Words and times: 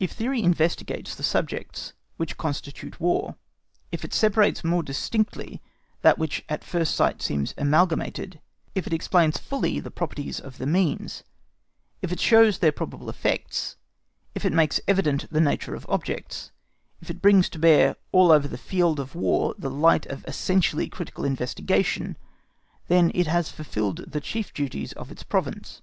If 0.00 0.12
theory 0.12 0.40
investigates 0.42 1.14
the 1.14 1.22
subjects 1.22 1.92
which 2.16 2.38
constitute 2.38 2.98
War; 2.98 3.36
if 3.92 4.06
it 4.06 4.14
separates 4.14 4.64
more 4.64 4.82
distinctly 4.82 5.60
that 6.00 6.16
which 6.18 6.42
at 6.48 6.64
first 6.64 6.94
sight 6.94 7.20
seems 7.20 7.52
amalgamated; 7.58 8.40
if 8.74 8.86
it 8.86 8.94
explains 8.94 9.36
fully 9.36 9.78
the 9.78 9.90
properties 9.90 10.40
of 10.40 10.56
the 10.56 10.64
means; 10.64 11.24
if 12.00 12.10
it 12.10 12.20
shows 12.20 12.56
their 12.58 12.72
probable 12.72 13.10
effects; 13.10 13.76
if 14.34 14.46
it 14.46 14.52
makes 14.54 14.80
evident 14.88 15.30
the 15.30 15.42
nature 15.42 15.74
of 15.74 15.84
objects; 15.90 16.52
if 17.02 17.10
it 17.10 17.20
brings 17.20 17.50
to 17.50 17.58
bear 17.58 17.96
all 18.12 18.32
over 18.32 18.48
the 18.48 18.56
field 18.56 18.98
of 18.98 19.14
War 19.14 19.54
the 19.58 19.68
light 19.68 20.06
of 20.06 20.24
essentially 20.24 20.88
critical 20.88 21.22
investigation—then 21.26 23.12
it 23.14 23.26
has 23.26 23.50
fulfilled 23.52 24.06
the 24.10 24.22
chief 24.22 24.54
duties 24.54 24.94
of 24.94 25.10
its 25.10 25.22
province. 25.22 25.82